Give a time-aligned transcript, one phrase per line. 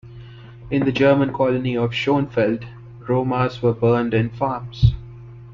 [0.71, 2.67] In the German colony of Shonfeld,
[3.07, 4.93] Romas were burned in farms.